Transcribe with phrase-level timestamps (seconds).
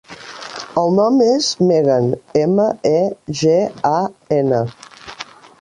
[0.83, 2.09] El nom és Megan:
[2.45, 3.05] ema, e,
[3.43, 3.57] ge,
[3.95, 3.97] a,
[4.43, 4.67] ena.